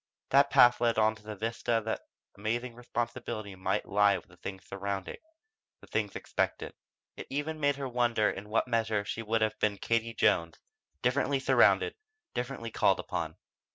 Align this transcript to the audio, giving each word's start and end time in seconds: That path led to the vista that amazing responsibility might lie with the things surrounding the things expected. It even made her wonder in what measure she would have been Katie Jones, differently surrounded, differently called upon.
That 0.31 0.49
path 0.49 0.81
led 0.81 0.95
to 0.95 1.15
the 1.21 1.35
vista 1.35 1.79
that 1.85 2.07
amazing 2.35 2.73
responsibility 2.73 3.53
might 3.55 3.85
lie 3.85 4.17
with 4.17 4.29
the 4.29 4.35
things 4.37 4.65
surrounding 4.65 5.17
the 5.79 5.85
things 5.85 6.15
expected. 6.15 6.73
It 7.15 7.27
even 7.29 7.59
made 7.59 7.75
her 7.75 7.87
wonder 7.87 8.27
in 8.27 8.49
what 8.49 8.67
measure 8.67 9.05
she 9.05 9.21
would 9.21 9.41
have 9.43 9.59
been 9.59 9.77
Katie 9.77 10.15
Jones, 10.15 10.57
differently 11.03 11.39
surrounded, 11.39 11.93
differently 12.33 12.71
called 12.71 12.99
upon. 12.99 13.37